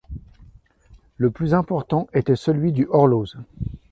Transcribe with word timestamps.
Le 1.17 1.29
plus 1.29 1.53
important 1.53 2.07
était 2.13 2.35
celui 2.35 2.71
du 2.71 2.87
Horloz. 2.89 3.35